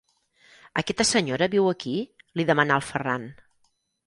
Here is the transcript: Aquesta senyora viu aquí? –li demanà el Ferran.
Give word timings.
Aquesta 0.81 1.05
senyora 1.09 1.49
viu 1.57 1.67
aquí? 1.73 1.95
–li 2.07 2.47
demanà 2.53 2.81
el 2.83 2.89
Ferran. 2.89 3.31